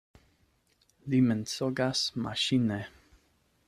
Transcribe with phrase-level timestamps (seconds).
[1.13, 2.85] Li mensogas maŝine.